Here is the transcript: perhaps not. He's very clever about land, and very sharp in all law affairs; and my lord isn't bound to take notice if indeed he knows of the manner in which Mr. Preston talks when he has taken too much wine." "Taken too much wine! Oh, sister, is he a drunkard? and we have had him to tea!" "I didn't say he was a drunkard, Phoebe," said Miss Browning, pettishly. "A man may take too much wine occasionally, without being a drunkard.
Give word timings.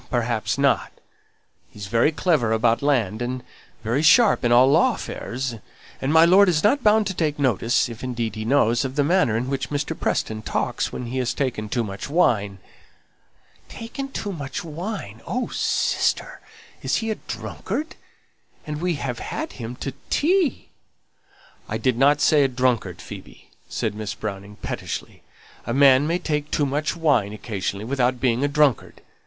perhaps 0.09 0.57
not. 0.57 0.91
He's 1.69 1.85
very 1.85 2.11
clever 2.11 2.51
about 2.51 2.81
land, 2.81 3.21
and 3.21 3.43
very 3.83 4.01
sharp 4.01 4.43
in 4.43 4.51
all 4.51 4.65
law 4.65 4.95
affairs; 4.95 5.57
and 6.01 6.11
my 6.11 6.25
lord 6.25 6.49
isn't 6.49 6.83
bound 6.83 7.05
to 7.05 7.13
take 7.13 7.37
notice 7.37 7.87
if 7.87 8.03
indeed 8.03 8.33
he 8.33 8.43
knows 8.43 8.83
of 8.83 8.95
the 8.95 9.03
manner 9.03 9.37
in 9.37 9.47
which 9.47 9.69
Mr. 9.69 9.95
Preston 9.95 10.41
talks 10.41 10.91
when 10.91 11.05
he 11.05 11.19
has 11.19 11.35
taken 11.35 11.69
too 11.69 11.83
much 11.83 12.09
wine." 12.09 12.57
"Taken 13.69 14.07
too 14.11 14.31
much 14.33 14.63
wine! 14.63 15.21
Oh, 15.27 15.49
sister, 15.49 16.39
is 16.81 16.95
he 16.95 17.11
a 17.11 17.15
drunkard? 17.27 17.95
and 18.65 18.81
we 18.81 18.95
have 18.95 19.19
had 19.19 19.51
him 19.53 19.75
to 19.75 19.93
tea!" 20.09 20.69
"I 21.69 21.77
didn't 21.77 22.21
say 22.21 22.37
he 22.37 22.43
was 22.47 22.53
a 22.53 22.55
drunkard, 22.55 23.03
Phoebe," 23.03 23.51
said 23.69 23.93
Miss 23.93 24.15
Browning, 24.15 24.55
pettishly. 24.63 25.21
"A 25.67 25.75
man 25.75 26.07
may 26.07 26.17
take 26.17 26.49
too 26.49 26.65
much 26.65 26.95
wine 26.95 27.33
occasionally, 27.33 27.85
without 27.85 28.19
being 28.19 28.43
a 28.43 28.47
drunkard. 28.47 29.01